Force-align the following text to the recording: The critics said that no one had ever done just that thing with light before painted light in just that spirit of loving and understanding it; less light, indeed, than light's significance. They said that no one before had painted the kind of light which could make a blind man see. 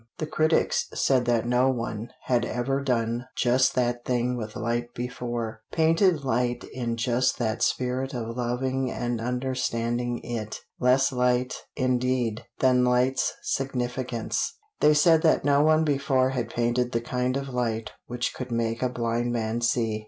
The 0.17 0.25
critics 0.25 0.87
said 0.95 1.25
that 1.25 1.45
no 1.45 1.69
one 1.69 2.09
had 2.23 2.43
ever 2.43 2.81
done 2.81 3.27
just 3.37 3.75
that 3.75 4.03
thing 4.03 4.35
with 4.35 4.55
light 4.55 4.95
before 4.95 5.61
painted 5.71 6.23
light 6.23 6.63
in 6.73 6.97
just 6.97 7.37
that 7.37 7.61
spirit 7.61 8.15
of 8.15 8.35
loving 8.35 8.89
and 8.89 9.21
understanding 9.21 10.19
it; 10.23 10.61
less 10.79 11.11
light, 11.11 11.53
indeed, 11.75 12.45
than 12.61 12.83
light's 12.83 13.31
significance. 13.43 14.57
They 14.79 14.95
said 14.95 15.21
that 15.21 15.45
no 15.45 15.61
one 15.61 15.83
before 15.83 16.31
had 16.31 16.49
painted 16.49 16.93
the 16.93 17.01
kind 17.01 17.37
of 17.37 17.49
light 17.49 17.91
which 18.07 18.33
could 18.33 18.51
make 18.51 18.81
a 18.81 18.89
blind 18.89 19.31
man 19.31 19.61
see. 19.61 19.99